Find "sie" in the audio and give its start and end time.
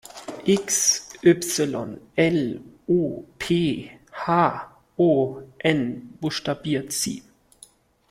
6.91-7.21